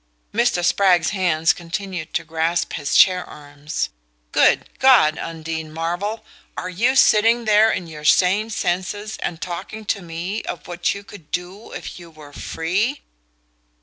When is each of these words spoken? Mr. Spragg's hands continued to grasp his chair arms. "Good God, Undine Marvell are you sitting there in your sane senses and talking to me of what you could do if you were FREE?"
Mr. 0.33 0.65
Spragg's 0.65 1.11
hands 1.11 1.53
continued 1.53 2.11
to 2.15 2.23
grasp 2.23 2.73
his 2.73 2.95
chair 2.95 3.23
arms. 3.23 3.89
"Good 4.31 4.67
God, 4.79 5.19
Undine 5.19 5.71
Marvell 5.71 6.25
are 6.57 6.71
you 6.71 6.95
sitting 6.95 7.45
there 7.45 7.71
in 7.71 7.85
your 7.85 8.03
sane 8.03 8.49
senses 8.49 9.17
and 9.21 9.39
talking 9.39 9.85
to 9.85 10.01
me 10.01 10.41
of 10.45 10.67
what 10.67 10.95
you 10.95 11.03
could 11.03 11.29
do 11.29 11.71
if 11.73 11.99
you 11.99 12.09
were 12.09 12.33
FREE?" 12.33 13.03